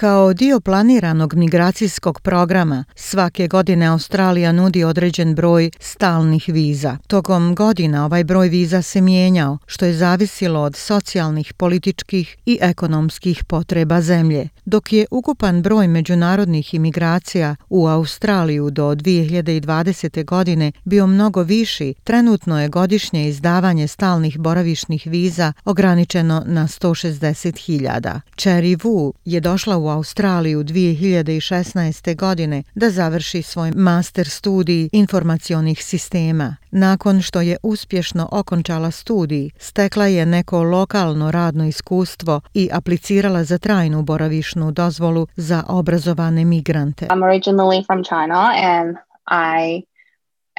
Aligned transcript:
Kao 0.00 0.32
dio 0.32 0.60
planiranog 0.60 1.34
migracijskog 1.34 2.20
programa, 2.20 2.84
svake 2.94 3.48
godine 3.48 3.86
Australija 3.86 4.52
nudi 4.52 4.84
određen 4.84 5.34
broj 5.34 5.70
stalnih 5.80 6.44
viza. 6.48 6.96
Tokom 7.06 7.54
godina 7.54 8.04
ovaj 8.04 8.24
broj 8.24 8.48
viza 8.48 8.82
se 8.82 9.00
mijenjao, 9.00 9.58
što 9.66 9.84
je 9.84 9.94
zavisilo 9.94 10.60
od 10.60 10.76
socijalnih, 10.76 11.54
političkih 11.54 12.36
i 12.46 12.58
ekonomskih 12.60 13.44
potreba 13.44 14.00
zemlje. 14.00 14.48
Dok 14.64 14.92
je 14.92 15.06
ukupan 15.10 15.62
broj 15.62 15.88
međunarodnih 15.88 16.74
imigracija 16.74 17.56
u 17.68 17.86
Australiju 17.86 18.70
do 18.70 18.94
2020. 18.94 20.24
godine 20.24 20.72
bio 20.84 21.06
mnogo 21.06 21.42
viši, 21.42 21.94
trenutno 22.04 22.62
je 22.62 22.68
godišnje 22.68 23.28
izdavanje 23.28 23.88
stalnih 23.88 24.38
boravišnih 24.38 25.06
viza 25.06 25.52
ograničeno 25.64 26.42
na 26.46 26.66
160.000. 26.66 28.20
Cherry 28.36 28.76
Wu 28.76 29.12
je 29.24 29.40
došla 29.40 29.76
u 29.76 29.89
Australiju 29.90 30.64
2016. 30.64 32.16
godine 32.16 32.62
da 32.74 32.90
završi 32.90 33.42
svoj 33.42 33.70
master 33.70 34.28
studij 34.28 34.88
informacionih 34.92 35.84
sistema. 35.84 36.56
Nakon 36.70 37.22
što 37.22 37.40
je 37.40 37.56
uspješno 37.62 38.28
okončala 38.32 38.90
studij, 38.90 39.50
stekla 39.58 40.06
je 40.06 40.26
neko 40.26 40.62
lokalno 40.62 41.30
radno 41.30 41.66
iskustvo 41.66 42.40
i 42.54 42.68
aplicirala 42.72 43.44
za 43.44 43.58
trajnu 43.58 44.02
boravišnu 44.02 44.70
dozvolu 44.70 45.26
za 45.36 45.64
obrazovane 45.68 46.44
migrante. 46.44 47.06
I'm 47.06 47.22
originally 47.22 47.86
from 47.86 48.04
China 48.04 48.52
and 48.54 48.96
I 49.30 49.82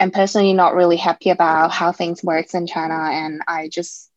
am 0.01 0.11
personally 0.11 0.53
not 0.53 0.73
really 0.73 0.97
happy 0.97 1.29
about 1.31 1.71
how 1.79 1.91
things 1.91 2.23
works 2.23 2.53
in 2.53 2.67
China 2.67 3.09
and 3.25 3.33
I 3.47 3.69
just 3.79 4.10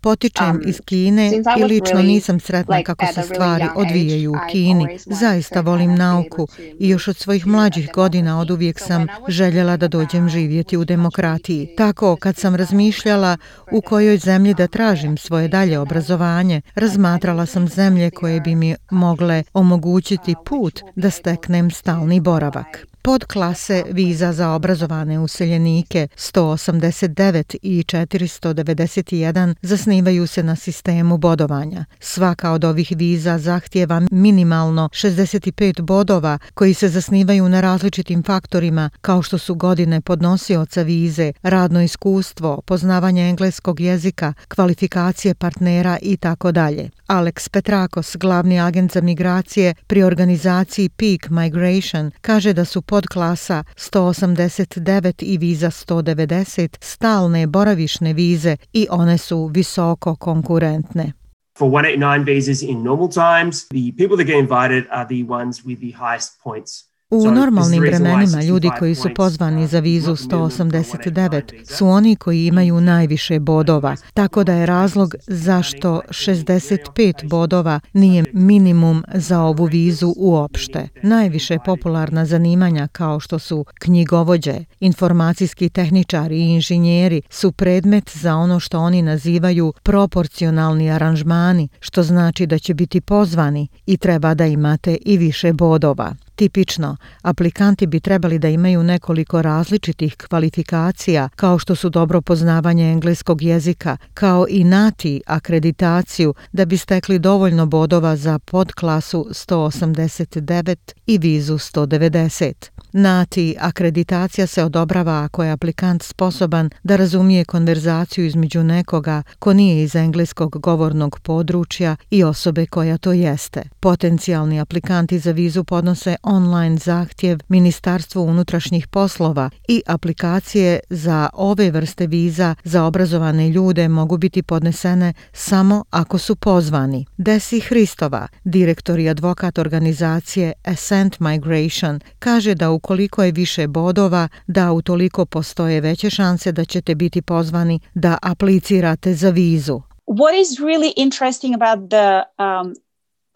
Potičem 0.00 0.50
um, 0.50 0.62
iz 0.66 0.80
Kine 0.84 1.32
i 1.58 1.64
lično 1.64 2.02
nisam 2.02 2.40
sretna 2.40 2.82
kako 2.82 3.06
se 3.06 3.22
stvari 3.22 3.64
odvijaju 3.74 4.32
u 4.32 4.36
Kini. 4.50 4.98
Zaista 5.06 5.60
volim 5.60 5.94
nauku 5.94 6.48
i 6.78 6.88
još 6.88 7.08
od 7.08 7.16
svojih 7.16 7.46
mlađih 7.46 7.90
godina 7.94 8.40
od 8.40 8.50
uvijek 8.50 8.80
sam 8.80 9.06
željela 9.28 9.76
da 9.76 9.88
dođem 9.88 10.28
živjeti 10.28 10.76
u 10.76 10.84
demokratiji. 10.84 11.74
Tako, 11.76 12.16
kad 12.16 12.36
sam 12.36 12.54
razmišljala 12.54 13.36
u 13.72 13.80
kojoj 13.80 14.18
zemlji 14.18 14.54
da 14.54 14.66
tražim 14.66 15.16
svoje 15.16 15.48
dalje 15.48 15.78
obrazovanje, 15.78 16.60
razmatrala 16.74 17.46
sam 17.46 17.68
zemlje 17.68 18.10
koje 18.10 18.40
bi 18.40 18.54
mi 18.54 18.74
mogle 18.90 19.42
omogućiti 19.52 20.34
put 20.44 20.80
da 20.96 21.10
steknem 21.10 21.70
stalni 21.70 22.20
boravak 22.20 22.87
pod 23.02 23.24
klase 23.24 23.84
viza 23.90 24.32
za 24.32 24.50
obrazovane 24.50 25.18
useljenike 25.18 26.08
189 26.16 27.56
i 27.62 27.82
491 27.82 29.54
zasnivaju 29.62 30.26
se 30.26 30.42
na 30.42 30.56
sistemu 30.56 31.16
bodovanja. 31.16 31.84
Svaka 32.00 32.52
od 32.52 32.64
ovih 32.64 32.92
viza 32.96 33.38
zahtjeva 33.38 34.02
minimalno 34.10 34.88
65 34.92 35.80
bodova 35.80 36.38
koji 36.54 36.74
se 36.74 36.88
zasnivaju 36.88 37.48
na 37.48 37.60
različitim 37.60 38.22
faktorima 38.22 38.90
kao 39.00 39.22
što 39.22 39.38
su 39.38 39.54
godine 39.54 40.00
podnosioca 40.00 40.82
vize, 40.82 41.32
radno 41.42 41.82
iskustvo, 41.82 42.60
poznavanje 42.66 43.28
engleskog 43.28 43.80
jezika, 43.80 44.32
kvalifikacije 44.48 45.34
partnera 45.34 45.98
i 46.02 46.16
tako 46.16 46.52
dalje. 46.52 46.90
Alex 47.06 47.48
Petrakos, 47.48 48.16
glavni 48.16 48.60
agent 48.60 48.92
za 48.92 49.00
migracije 49.00 49.74
pri 49.86 50.02
organizaciji 50.02 50.88
Peak 50.88 51.30
Migration, 51.30 52.10
kaže 52.20 52.52
da 52.52 52.64
su 52.64 52.82
podklasa 52.88 53.64
189 53.76 55.22
i 55.22 55.38
viza 55.38 55.70
190 55.70 56.76
stalne 56.80 57.46
boravišne 57.46 58.12
vize 58.12 58.56
i 58.72 58.86
one 58.90 59.18
su 59.18 59.46
visoko 59.46 60.16
konkurentne. 60.16 61.12
For 61.58 61.68
189 61.68 62.24
visas 62.24 62.62
in 62.62 62.82
normal 62.82 63.08
times, 63.08 63.68
the 63.68 63.92
people 63.98 64.16
that 64.16 64.26
get 64.26 64.38
invited 64.38 64.84
are 64.90 65.06
the 65.08 65.24
ones 65.28 65.64
with 65.64 65.80
the 65.80 65.90
highest 65.90 66.42
points. 66.42 66.87
U 67.10 67.30
normalnim 67.30 67.80
vremenima 67.80 68.42
ljudi 68.42 68.70
koji 68.78 68.94
su 68.94 69.08
pozvani 69.16 69.66
za 69.66 69.80
vizu 69.80 70.16
189 70.16 71.76
su 71.76 71.88
oni 71.88 72.16
koji 72.16 72.46
imaju 72.46 72.80
najviše 72.80 73.40
bodova, 73.40 73.96
tako 74.14 74.44
da 74.44 74.54
je 74.54 74.66
razlog 74.66 75.14
zašto 75.26 76.00
65 76.08 77.28
bodova 77.28 77.80
nije 77.92 78.24
minimum 78.32 79.04
za 79.14 79.40
ovu 79.40 79.64
vizu 79.64 80.14
uopšte. 80.16 80.88
Najviše 81.02 81.58
popularna 81.64 82.26
zanimanja 82.26 82.88
kao 82.92 83.20
što 83.20 83.38
su 83.38 83.64
knjigovođe, 83.80 84.64
informacijski 84.80 85.68
tehničari 85.68 86.36
i 86.36 86.48
inženjeri 86.48 87.22
su 87.30 87.52
predmet 87.52 88.10
za 88.16 88.36
ono 88.36 88.60
što 88.60 88.78
oni 88.78 89.02
nazivaju 89.02 89.72
proporcionalni 89.82 90.90
aranžmani, 90.90 91.68
što 91.80 92.02
znači 92.02 92.46
da 92.46 92.58
će 92.58 92.74
biti 92.74 93.00
pozvani 93.00 93.68
i 93.86 93.96
treba 93.96 94.34
da 94.34 94.46
imate 94.46 94.96
i 95.04 95.18
više 95.18 95.52
bodova. 95.52 96.14
Tipično, 96.38 96.96
aplikanti 97.22 97.86
bi 97.86 98.00
trebali 98.00 98.38
da 98.38 98.48
imaju 98.48 98.82
nekoliko 98.82 99.42
različitih 99.42 100.16
kvalifikacija 100.16 101.28
kao 101.36 101.58
što 101.58 101.74
su 101.74 101.90
dobro 101.90 102.20
poznavanje 102.20 102.92
engleskog 102.92 103.42
jezika, 103.42 103.96
kao 104.14 104.46
i 104.48 104.64
NATI 104.64 105.20
akreditaciju 105.26 106.34
da 106.52 106.64
bi 106.64 106.76
stekli 106.76 107.18
dovoljno 107.18 107.66
bodova 107.66 108.16
za 108.16 108.38
podklasu 108.38 109.26
189 109.30 110.76
i 111.06 111.18
vizu 111.18 111.54
190. 111.54 112.52
NATI 112.92 113.56
akreditacija 113.60 114.46
se 114.46 114.64
odobrava 114.64 115.24
ako 115.24 115.44
je 115.44 115.50
aplikant 115.50 116.02
sposoban 116.02 116.70
da 116.82 116.96
razumije 116.96 117.44
konverzaciju 117.44 118.26
između 118.26 118.62
nekoga 118.62 119.22
ko 119.38 119.52
nije 119.52 119.82
iz 119.82 119.96
engleskog 119.96 120.60
govornog 120.60 121.20
područja 121.22 121.96
i 122.10 122.24
osobe 122.24 122.66
koja 122.66 122.98
to 122.98 123.12
jeste. 123.12 123.62
Potencijalni 123.80 124.60
aplikanti 124.60 125.18
za 125.18 125.30
vizu 125.30 125.64
podnose 125.64 126.16
online 126.28 126.76
zahtjev 126.76 127.38
Ministarstvu 127.48 128.22
unutrašnjih 128.22 128.86
poslova 128.86 129.50
i 129.68 129.82
aplikacije 129.86 130.80
za 130.90 131.30
ove 131.32 131.70
vrste 131.70 132.06
viza 132.06 132.54
za 132.64 132.84
obrazovane 132.84 133.48
ljude 133.48 133.88
mogu 133.88 134.18
biti 134.18 134.42
podnesene 134.42 135.14
samo 135.32 135.84
ako 135.90 136.18
su 136.18 136.36
pozvani. 136.36 137.06
Desi 137.16 137.60
Hristova, 137.60 138.28
direktor 138.44 138.98
i 138.98 139.08
advokat 139.08 139.58
organizacije 139.58 140.52
Ascent 140.64 141.20
Migration, 141.20 142.00
kaže 142.18 142.54
da 142.54 142.70
ukoliko 142.70 143.24
je 143.24 143.32
više 143.32 143.66
bodova, 143.66 144.28
da 144.46 144.72
utoliko 144.72 145.26
postoje 145.26 145.80
veće 145.80 146.10
šanse 146.10 146.52
da 146.52 146.64
ćete 146.64 146.94
biti 146.94 147.22
pozvani 147.22 147.80
da 147.94 148.18
aplicirate 148.22 149.14
za 149.14 149.30
vizu. 149.30 149.80
What 150.06 150.40
is 150.40 150.60
really 150.60 150.92
interesting 150.96 151.54
about 151.54 151.90
the 151.90 152.22
um, 152.38 152.74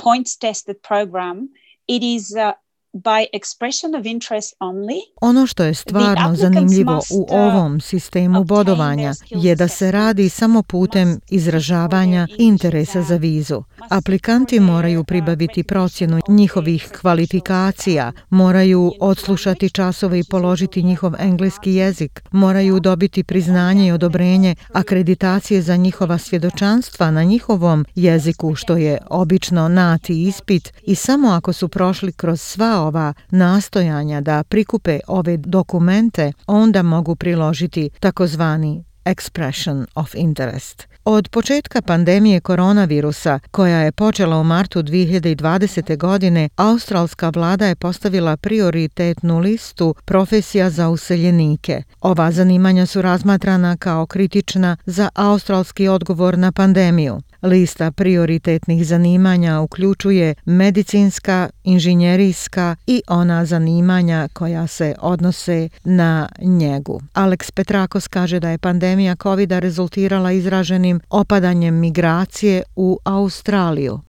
points 0.05 0.39
tested 0.39 0.77
program, 0.89 1.37
it 1.87 2.03
is 2.03 2.31
uh, 2.31 2.62
by 2.93 3.27
expression 3.33 3.95
of 4.01 4.07
interest 4.07 4.55
only. 4.61 5.01
Ono 5.21 5.47
što 5.47 5.65
je 5.65 5.75
stvarno 5.75 6.35
zanimljivo 6.35 7.03
u 7.11 7.21
uh, 7.21 7.27
ovom 7.31 7.81
sistemu 7.81 8.45
bodovanja 8.45 9.15
je 9.31 9.57
da 9.57 9.69
se 9.69 9.91
radi 9.91 10.29
samo 10.29 10.63
putem 10.63 11.21
izražavanja 11.31 12.29
interesa 12.39 13.03
za 13.03 13.17
vizu. 13.17 13.63
Aplikanti 13.91 14.61
moraju 14.61 15.05
pribaviti 15.05 15.63
procjenu 15.63 16.21
njihovih 16.29 16.89
kvalifikacija, 17.01 18.13
moraju 18.31 18.93
odslušati 19.01 19.71
časove 19.71 20.19
i 20.19 20.25
položiti 20.31 20.83
njihov 20.83 21.13
engleski 21.19 21.75
jezik, 21.75 22.23
moraju 22.33 22.81
dobiti 22.81 23.25
priznanje 23.25 23.87
i 23.87 23.93
odobrenje 23.93 24.55
akreditacije 24.73 25.63
za 25.63 25.77
njihova 25.77 26.19
svjedočanstva 26.19 27.11
na 27.11 27.23
njihovom 27.23 27.85
jeziku, 27.95 28.55
što 28.55 28.77
je 28.77 28.99
obično 29.11 29.69
nati 29.69 30.23
ispit 30.23 30.73
i 30.83 30.95
samo 30.95 31.29
ako 31.29 31.53
su 31.53 31.69
prošli 31.69 32.13
kroz 32.13 32.41
sva 32.41 32.82
ova 32.87 33.15
nastojanja 33.31 34.21
da 34.21 34.43
prikupe 34.45 35.01
ove 35.07 35.37
dokumente, 35.37 36.33
onda 36.47 36.83
mogu 36.83 37.17
priložiti 37.17 37.91
takozvani 38.01 38.85
expression 39.05 39.87
of 39.95 40.15
interest. 40.15 40.93
Od 41.05 41.29
početka 41.29 41.83
pandemije 41.83 42.41
koronavirusa, 42.41 43.39
koja 43.51 43.79
je 43.79 43.93
počela 43.93 44.37
u 44.39 44.45
martu 44.45 44.83
2020. 44.83 45.97
godine, 45.97 46.49
australska 46.57 47.29
vlada 47.29 47.67
je 47.67 47.77
postavila 47.77 48.37
prioritetnu 48.37 49.39
listu 49.39 49.95
profesija 50.05 50.71
za 50.71 50.89
useljenike. 50.89 51.83
Ova 52.01 52.33
zanimanja 52.33 52.87
su 52.87 53.03
razmatrana 53.03 53.77
kao 53.77 54.07
kritična 54.07 54.77
za 54.87 55.09
australski 55.15 55.89
odgovor 55.89 56.39
na 56.39 56.53
pandemiju. 56.53 57.21
Lista 57.43 57.91
prioritetnih 57.91 58.87
zanimanja 58.87 59.61
uključuje 59.61 60.35
medicinska, 60.45 61.51
inženjerijska 61.65 62.77
i 62.87 63.03
ona 63.09 63.45
zanimanja 63.45 64.29
koja 64.33 64.67
se 64.67 64.95
odnose 65.01 65.69
na 65.85 66.29
njegu. 66.41 67.01
Alex 67.15 67.51
Petrakos 67.51 68.09
kaže 68.09 68.41
da 68.41 68.49
je 68.49 68.59
pandemija 68.59 69.17
COVID-a 69.23 69.59
rezultirala 69.59 70.33
izraženim 70.33 71.01
opadanjem 71.11 71.75
migracije 71.75 72.63
u 72.77 72.99
Australiju. 73.05 74.01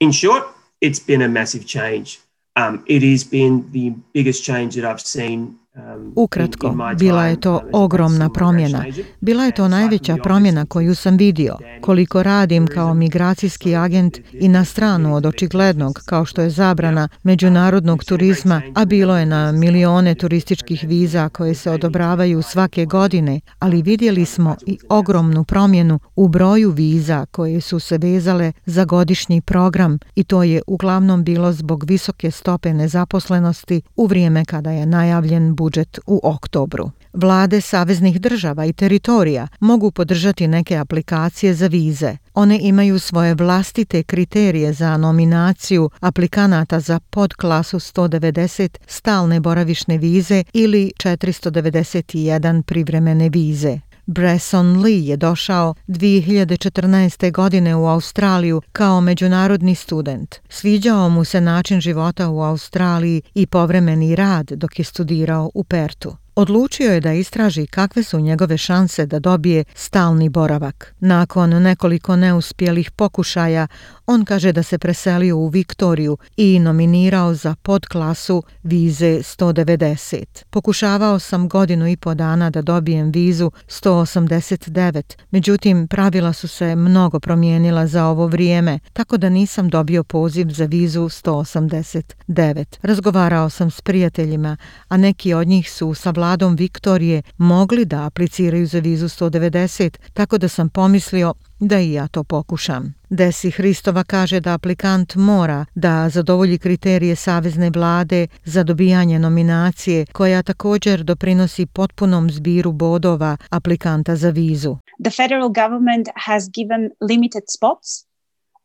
In 0.00 0.12
short, 0.12 0.44
it's 0.80 1.06
been 1.06 1.22
a 1.22 1.28
massive 1.28 1.64
change. 1.64 2.18
Um, 2.56 2.82
it 2.86 3.02
has 3.12 3.30
been 3.30 3.62
the 3.72 3.92
biggest 4.14 4.44
change 4.44 4.70
that 4.80 4.84
I've 4.84 5.04
seen 5.04 5.40
uh, 5.76 5.85
Ukratko, 6.16 6.76
bila 6.98 7.26
je 7.26 7.40
to 7.40 7.60
ogromna 7.72 8.30
promjena. 8.30 8.84
Bila 9.20 9.44
je 9.44 9.52
to 9.52 9.68
najveća 9.68 10.16
promjena 10.22 10.66
koju 10.66 10.94
sam 10.94 11.16
vidio. 11.16 11.56
Koliko 11.80 12.22
radim 12.22 12.66
kao 12.66 12.94
migracijski 12.94 13.76
agent 13.76 14.18
i 14.32 14.48
na 14.48 14.64
stranu 14.64 15.14
od 15.14 15.26
očiglednog, 15.26 16.02
kao 16.06 16.24
što 16.24 16.42
je 16.42 16.50
zabrana 16.50 17.08
međunarodnog 17.22 18.04
turizma, 18.04 18.62
a 18.74 18.84
bilo 18.84 19.18
je 19.18 19.26
na 19.26 19.52
milione 19.52 20.14
turističkih 20.14 20.84
viza 20.88 21.28
koje 21.28 21.54
se 21.54 21.70
odobravaju 21.70 22.42
svake 22.42 22.84
godine, 22.84 23.40
ali 23.58 23.82
vidjeli 23.82 24.24
smo 24.24 24.56
i 24.66 24.78
ogromnu 24.88 25.44
promjenu 25.44 25.98
u 26.16 26.28
broju 26.28 26.70
viza 26.70 27.26
koje 27.30 27.60
su 27.60 27.80
se 27.80 27.98
vezale 27.98 28.52
za 28.66 28.84
godišnji 28.84 29.40
program 29.40 29.98
i 30.14 30.24
to 30.24 30.42
je 30.42 30.62
uglavnom 30.66 31.24
bilo 31.24 31.52
zbog 31.52 31.84
visoke 31.84 32.30
stope 32.30 32.74
nezaposlenosti 32.74 33.82
u 33.96 34.06
vrijeme 34.06 34.44
kada 34.44 34.70
je 34.70 34.86
najavljen 34.86 35.54
budžet 35.54 35.85
budžet 35.86 35.98
u 36.06 36.20
oktobru. 36.22 36.90
Vlade 37.12 37.60
saveznih 37.60 38.20
država 38.20 38.64
i 38.64 38.72
teritorija 38.72 39.48
mogu 39.60 39.90
podržati 39.90 40.46
neke 40.46 40.76
aplikacije 40.76 41.54
za 41.54 41.66
vize. 41.66 42.16
One 42.34 42.58
imaju 42.62 42.98
svoje 42.98 43.34
vlastite 43.34 44.02
kriterije 44.02 44.72
za 44.72 44.96
nominaciju 44.96 45.90
aplikanata 46.00 46.80
za 46.80 47.00
podklasu 47.10 47.78
190 47.78 48.78
stalne 48.86 49.40
boravišne 49.40 49.98
vize 49.98 50.44
ili 50.52 50.92
491 50.98 52.62
privremene 52.62 53.28
vize. 53.28 53.78
Bresson 54.06 54.80
Lee 54.82 55.06
je 55.06 55.16
došao 55.16 55.74
2014. 55.88 57.32
godine 57.32 57.76
u 57.76 57.86
Australiju 57.86 58.62
kao 58.72 59.00
međunarodni 59.00 59.74
student. 59.74 60.34
Sviđao 60.48 61.08
mu 61.08 61.24
se 61.24 61.40
način 61.40 61.80
života 61.80 62.28
u 62.28 62.42
Australiji 62.42 63.22
i 63.34 63.46
povremeni 63.46 64.16
rad 64.16 64.46
dok 64.46 64.78
je 64.78 64.84
studirao 64.84 65.50
u 65.54 65.64
Pertu. 65.64 66.16
Odlučio 66.38 66.92
je 66.92 67.00
da 67.00 67.12
istraži 67.12 67.66
kakve 67.66 68.02
su 68.02 68.20
njegove 68.20 68.58
šanse 68.58 69.06
da 69.06 69.18
dobije 69.18 69.64
stalni 69.74 70.28
boravak. 70.28 70.94
Nakon 71.00 71.62
nekoliko 71.62 72.16
neuspjelih 72.16 72.90
pokušaja, 72.90 73.66
on 74.06 74.24
kaže 74.24 74.52
da 74.52 74.62
se 74.62 74.78
preselio 74.78 75.36
u 75.36 75.48
Viktoriju 75.48 76.16
i 76.36 76.58
nominirao 76.58 77.34
za 77.34 77.54
podklasu 77.62 78.42
vize 78.62 79.18
190. 79.18 80.24
Pokušavao 80.50 81.18
sam 81.18 81.48
godinu 81.48 81.88
i 81.88 81.96
po 81.96 82.14
dana 82.14 82.50
da 82.50 82.62
dobijem 82.62 83.10
vizu 83.10 83.50
189, 83.68 85.02
međutim 85.30 85.88
pravila 85.88 86.32
su 86.32 86.48
se 86.48 86.76
mnogo 86.76 87.20
promijenila 87.20 87.86
za 87.86 88.06
ovo 88.06 88.26
vrijeme, 88.26 88.78
tako 88.92 89.16
da 89.16 89.28
nisam 89.28 89.68
dobio 89.68 90.04
poziv 90.04 90.46
za 90.50 90.64
vizu 90.64 91.00
189. 91.00 92.64
Razgovarao 92.82 93.50
sam 93.50 93.70
s 93.70 93.80
prijateljima, 93.80 94.56
a 94.88 94.96
neki 94.96 95.34
od 95.34 95.48
njih 95.48 95.70
su 95.70 95.94
sa 95.94 96.10
vladom 96.10 96.56
Viktorije 96.56 97.22
mogli 97.36 97.84
da 97.84 98.06
apliciraju 98.06 98.66
za 98.66 98.78
vizu 98.78 99.08
190, 99.08 99.98
tako 100.12 100.38
da 100.38 100.48
sam 100.48 100.68
pomislio 100.68 101.34
da 101.60 101.80
i 101.80 101.92
ja 101.92 102.08
to 102.08 102.24
pokušam. 102.24 102.94
Desi 103.10 103.50
Hristova 103.50 104.04
kaže 104.04 104.40
da 104.40 104.54
aplikant 104.54 105.14
mora 105.14 105.64
da 105.74 106.08
zadovolji 106.08 106.58
kriterije 106.58 107.16
Savezne 107.16 107.70
vlade 107.70 108.26
za 108.44 108.62
dobijanje 108.62 109.18
nominacije, 109.18 110.06
koja 110.06 110.42
također 110.42 111.04
doprinosi 111.04 111.66
potpunom 111.66 112.30
zbiru 112.30 112.72
bodova 112.72 113.36
aplikanta 113.50 114.16
za 114.16 114.30
vizu. 114.30 114.76
The 115.04 115.10
federal 115.10 115.48
government 115.48 116.08
has 116.14 116.48
given 116.54 116.90
limited 117.00 117.42
spots 117.56 118.06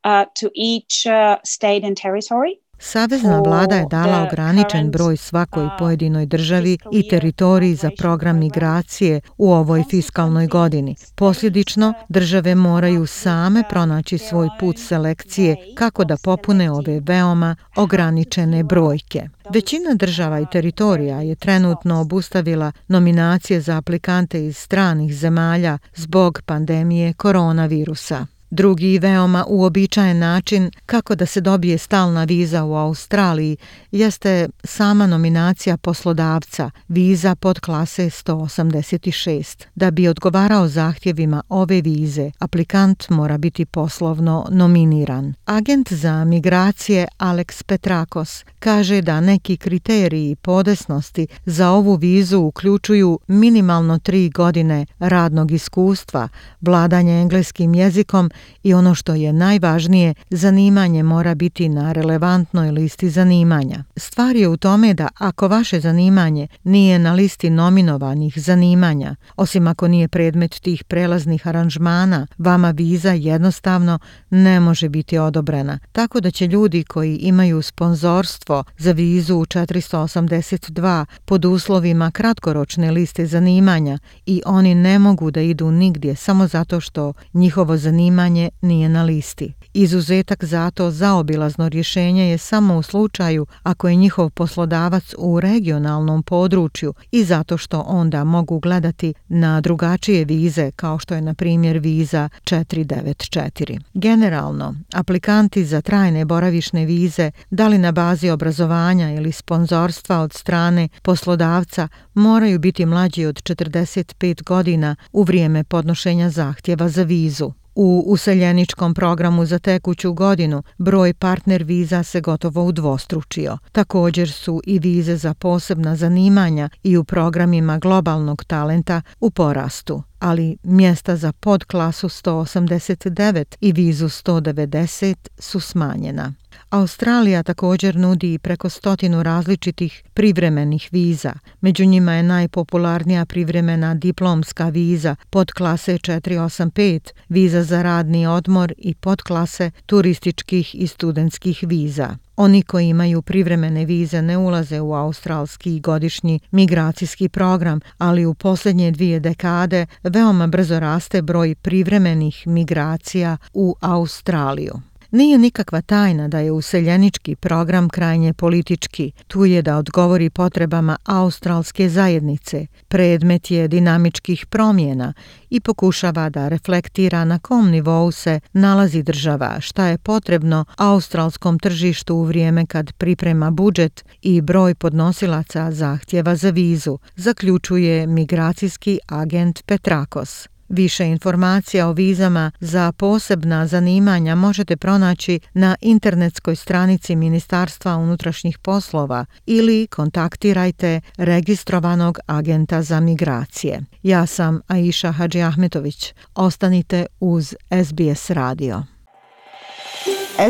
uh, 0.05 0.25
to 0.39 0.47
each 0.71 0.95
uh, 1.05 1.39
state 1.43 1.81
and 1.87 1.97
territory. 1.97 2.60
Savezna 2.83 3.41
vlada 3.41 3.75
je 3.75 3.85
dala 3.89 4.23
ograničen 4.23 4.91
broj 4.91 5.17
svakoj 5.17 5.69
pojedinoj 5.79 6.25
državi 6.25 6.77
i 6.91 7.09
teritoriji 7.09 7.75
za 7.75 7.89
program 7.97 8.39
migracije 8.39 9.21
u 9.37 9.53
ovoj 9.53 9.83
fiskalnoj 9.89 10.47
godini. 10.47 10.95
Posljedično, 11.15 11.93
države 12.09 12.55
moraju 12.55 13.05
same 13.05 13.63
pronaći 13.69 14.17
svoj 14.17 14.49
put 14.59 14.77
selekcije 14.79 15.55
kako 15.77 16.03
da 16.03 16.17
popune 16.23 16.71
ove 16.71 16.99
veoma 16.99 17.55
ograničene 17.75 18.63
brojke. 18.63 19.29
Većina 19.49 19.93
država 19.93 20.39
i 20.39 20.45
teritorija 20.51 21.21
je 21.21 21.35
trenutno 21.35 22.01
obustavila 22.01 22.71
nominacije 22.87 23.61
za 23.61 23.77
aplikante 23.77 24.45
iz 24.45 24.57
stranih 24.57 25.15
zemalja 25.15 25.77
zbog 25.95 26.41
pandemije 26.45 27.13
koronavirusa. 27.13 28.25
Drugi 28.51 28.99
veoma 28.99 29.45
uobičajen 29.47 30.19
način 30.19 30.71
kako 30.85 31.15
da 31.15 31.25
se 31.25 31.41
dobije 31.41 31.77
stalna 31.77 32.23
viza 32.23 32.63
u 32.63 32.75
Australiji 32.75 33.57
jeste 33.91 34.49
sama 34.63 35.07
nominacija 35.07 35.77
poslodavca 35.77 36.71
viza 36.87 37.35
pod 37.35 37.59
klase 37.59 38.05
186. 38.05 39.65
Da 39.75 39.91
bi 39.91 40.07
odgovarao 40.07 40.67
zahtjevima 40.67 41.41
ove 41.49 41.81
vize, 41.81 42.31
aplikant 42.39 43.09
mora 43.09 43.37
biti 43.37 43.65
poslovno 43.65 44.47
nominiran. 44.49 45.33
Agent 45.45 45.93
za 45.93 46.25
migracije 46.25 47.07
Alex 47.17 47.63
Petrakos 47.63 48.45
kaže 48.59 49.01
da 49.01 49.21
neki 49.21 49.57
kriteriji 49.57 50.35
podesnosti 50.35 51.27
za 51.45 51.69
ovu 51.69 51.95
vizu 51.95 52.39
uključuju 52.39 53.19
minimalno 53.27 53.99
tri 53.99 54.29
godine 54.29 54.85
radnog 54.99 55.51
iskustva, 55.51 56.29
vladanje 56.61 57.21
engleskim 57.21 57.75
jezikom 57.75 58.31
i 58.63 58.73
ono 58.73 58.95
što 58.95 59.13
je 59.13 59.33
najvažnije, 59.33 60.13
zanimanje 60.29 61.03
mora 61.03 61.35
biti 61.35 61.69
na 61.69 61.91
relevantnoj 61.91 62.71
listi 62.71 63.09
zanimanja. 63.09 63.83
Stvar 63.95 64.35
je 64.35 64.47
u 64.47 64.57
tome 64.57 64.93
da 64.93 65.07
ako 65.17 65.47
vaše 65.47 65.79
zanimanje 65.79 66.47
nije 66.63 66.99
na 66.99 67.13
listi 67.13 67.49
nominovanih 67.49 68.33
zanimanja, 68.39 69.15
osim 69.35 69.67
ako 69.67 69.87
nije 69.87 70.07
predmet 70.07 70.59
tih 70.61 70.83
prelaznih 70.83 71.47
aranžmana, 71.47 72.27
vama 72.37 72.71
viza 72.71 73.11
jednostavno 73.11 73.99
ne 74.29 74.59
može 74.59 74.89
biti 74.89 75.17
odobrena. 75.17 75.79
Tako 75.91 76.19
da 76.19 76.31
će 76.31 76.47
ljudi 76.47 76.83
koji 76.83 77.17
imaju 77.17 77.61
sponzorstvo 77.61 78.63
za 78.77 78.91
vizu 78.91 79.35
482 79.35 81.05
pod 81.25 81.45
uslovima 81.45 82.11
kratkoročne 82.11 82.91
liste 82.91 83.25
zanimanja 83.25 83.99
i 84.25 84.41
oni 84.45 84.75
ne 84.75 84.99
mogu 84.99 85.31
da 85.31 85.41
idu 85.41 85.71
nigdje 85.71 86.15
samo 86.15 86.47
zato 86.47 86.79
što 86.79 87.13
njihovo 87.33 87.77
zanimanje 87.77 88.30
zanimanje 88.31 88.49
nije 88.61 88.89
na 88.89 89.03
listi. 89.03 89.53
Izuzetak 89.73 90.43
za 90.43 90.71
to 90.71 90.91
zaobilazno 90.91 91.69
rješenje 91.69 92.29
je 92.29 92.37
samo 92.37 92.77
u 92.77 92.81
slučaju 92.81 93.45
ako 93.63 93.87
je 93.87 93.95
njihov 93.95 94.29
poslodavac 94.29 95.13
u 95.17 95.39
regionalnom 95.39 96.23
području 96.23 96.93
i 97.11 97.23
zato 97.23 97.57
što 97.57 97.81
onda 97.81 98.23
mogu 98.23 98.59
gledati 98.59 99.13
na 99.27 99.61
drugačije 99.61 100.25
vize 100.25 100.71
kao 100.71 100.99
što 100.99 101.15
je 101.15 101.21
na 101.21 101.33
primjer 101.33 101.77
viza 101.77 102.29
494. 102.43 103.79
Generalno, 103.93 104.75
aplikanti 104.93 105.65
za 105.65 105.81
trajne 105.81 106.25
boravišne 106.25 106.85
vize, 106.85 107.31
da 107.49 107.67
li 107.67 107.77
na 107.77 107.91
bazi 107.91 108.29
obrazovanja 108.29 109.13
ili 109.13 109.31
sponzorstva 109.31 110.19
od 110.19 110.33
strane 110.33 110.89
poslodavca, 111.01 111.87
moraju 112.13 112.59
biti 112.59 112.85
mlađi 112.85 113.25
od 113.25 113.35
45 113.35 114.43
godina 114.43 114.95
u 115.11 115.23
vrijeme 115.23 115.63
podnošenja 115.63 116.29
zahtjeva 116.29 116.89
za 116.89 117.03
vizu. 117.03 117.51
U 117.75 118.03
useljeničkom 118.07 118.93
programu 118.93 119.45
za 119.45 119.59
tekuću 119.59 120.13
godinu 120.13 120.63
broj 120.77 121.13
partner 121.13 121.63
viza 121.63 122.03
se 122.03 122.21
gotovo 122.21 122.63
udvostručio. 122.63 123.57
Također 123.71 124.31
su 124.31 124.61
i 124.65 124.79
vize 124.79 125.15
za 125.15 125.33
posebna 125.33 125.95
zanimanja 125.95 126.69
i 126.83 126.97
u 126.97 127.03
programima 127.03 127.77
globalnog 127.77 128.43
talenta 128.43 129.01
u 129.19 129.31
porastu 129.31 130.03
ali 130.21 130.57
mjesta 130.63 131.15
za 131.15 131.31
podklasu 131.31 132.09
189 132.09 133.55
i 133.61 133.71
vizu 133.71 134.05
190 134.05 135.15
su 135.39 135.59
smanjena. 135.59 136.33
Australija 136.69 137.43
također 137.43 137.95
nudi 137.95 138.39
preko 138.39 138.69
stotinu 138.69 139.23
različitih 139.23 140.03
privremenih 140.13 140.89
viza. 140.91 141.33
Među 141.61 141.85
njima 141.85 142.13
je 142.13 142.23
najpopularnija 142.23 143.25
privremena 143.25 143.95
diplomska 143.95 144.69
viza 144.69 145.15
pod 145.29 145.51
klase 145.51 145.97
485, 145.97 147.11
viza 147.29 147.63
za 147.63 147.81
radni 147.81 148.27
odmor 148.27 148.73
i 148.77 148.95
pod 148.95 149.21
klase 149.21 149.71
turističkih 149.85 150.75
i 150.75 150.87
studentskih 150.87 151.63
viza. 151.67 152.17
Oni 152.35 152.63
koji 152.63 152.87
imaju 152.87 153.21
privremene 153.21 153.85
vize 153.85 154.21
ne 154.21 154.37
ulaze 154.37 154.81
u 154.81 154.93
australski 154.93 155.79
godišnji 155.79 156.39
migracijski 156.51 157.29
program, 157.29 157.79
ali 157.97 158.25
u 158.25 158.33
posljednje 158.33 158.91
dvije 158.91 159.19
dekade 159.19 159.85
veoma 160.11 160.47
brzo 160.47 160.79
raste 160.79 161.21
broj 161.21 161.55
privremenih 161.55 162.47
migracija 162.47 163.37
u 163.53 163.75
Australiju. 163.81 164.90
Nije 165.11 165.37
nikakva 165.37 165.81
tajna 165.81 166.27
da 166.27 166.39
je 166.39 166.51
useljenički 166.51 167.35
program 167.35 167.89
krajnje 167.89 168.33
politički. 168.33 169.11
Tu 169.27 169.45
je 169.45 169.61
da 169.61 169.77
odgovori 169.77 170.29
potrebama 170.29 170.97
australske 171.05 171.89
zajednice. 171.89 172.67
Predmet 172.87 173.51
je 173.51 173.67
dinamičkih 173.67 174.45
promjena 174.45 175.13
i 175.49 175.59
pokušava 175.59 176.29
da 176.29 176.47
reflektira 176.47 177.25
na 177.25 177.39
kom 177.39 177.69
nivou 177.69 178.11
se 178.11 178.39
nalazi 178.53 179.03
država, 179.03 179.59
šta 179.59 179.85
je 179.85 179.97
potrebno 179.97 180.65
australskom 180.77 181.59
tržištu 181.59 182.15
u 182.15 182.23
vrijeme 182.23 182.65
kad 182.65 182.93
priprema 182.93 183.51
budžet 183.51 184.05
i 184.21 184.41
broj 184.41 184.75
podnosilaca 184.75 185.71
zahtjeva 185.71 186.35
za 186.35 186.49
vizu, 186.49 186.97
zaključuje 187.15 188.07
migracijski 188.07 188.99
agent 189.07 189.63
Petrakos. 189.65 190.50
Više 190.71 191.05
informacija 191.05 191.87
o 191.87 191.93
vizama 191.93 192.51
za 192.59 192.91
posebna 192.91 193.67
zanimanja 193.67 194.35
možete 194.35 194.77
pronaći 194.77 195.39
na 195.53 195.75
internetskoj 195.81 196.55
stranici 196.55 197.15
Ministarstva 197.15 197.97
unutrašnjih 197.97 198.57
poslova 198.57 199.25
ili 199.45 199.87
kontaktirajte 199.87 201.01
registrovanog 201.17 202.19
agenta 202.25 202.81
za 202.81 202.99
migracije. 202.99 203.81
Ja 204.03 204.25
sam 204.25 204.61
Aisha 204.67 205.11
Hadži 205.11 205.41
Ahmetović. 205.41 206.13
Ostanite 206.35 207.05
uz 207.19 207.55
SBS 207.85 208.29
radio. 208.29 208.83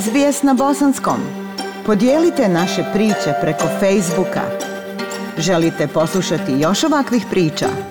SBS 0.02 0.44
na 0.44 0.54
bosanskom. 0.54 1.20
Podijelite 1.86 2.50
naše 2.50 2.84
priče 2.94 3.34
preko 3.42 3.68
Facebooka. 3.80 4.42
Želite 5.38 5.88
poslušati 5.88 6.52
još 6.60 6.84
ovakvih 6.84 7.24
priča? 7.32 7.91